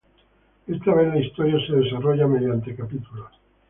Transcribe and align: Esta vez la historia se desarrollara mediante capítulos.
Esta 0.65 0.95
vez 0.95 1.09
la 1.13 1.19
historia 1.19 1.63
se 1.67 1.73
desarrollara 1.73 2.25
mediante 2.27 2.75
capítulos. 2.75 3.29